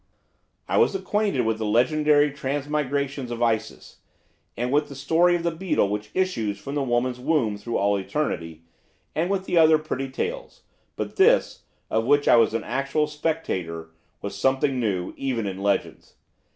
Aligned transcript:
I 0.67 0.77
was 0.79 0.95
acquainted 0.95 1.45
with 1.45 1.59
the 1.59 1.65
legendary 1.67 2.31
transmigrations 2.31 3.29
of 3.29 3.43
Isis, 3.43 3.99
and 4.57 4.71
with 4.71 4.89
the 4.89 4.95
story 4.95 5.35
of 5.35 5.43
the 5.43 5.51
beetle 5.51 5.89
which 5.89 6.09
issues 6.15 6.57
from 6.57 6.73
the 6.73 6.81
woman's 6.81 7.19
womb 7.19 7.55
through 7.55 7.77
all 7.77 7.95
eternity, 7.99 8.63
and 9.13 9.29
with 9.29 9.45
the 9.45 9.59
other 9.59 9.77
pretty 9.77 10.09
tales, 10.09 10.63
but 10.95 11.17
this, 11.17 11.65
of 11.91 12.05
which 12.05 12.27
I 12.27 12.35
was 12.35 12.55
an 12.55 12.63
actual 12.63 13.05
spectator, 13.05 13.91
was 14.23 14.35
something 14.35 14.79
new, 14.79 15.13
even 15.17 15.45
in 15.45 15.61
legends. 15.61 16.15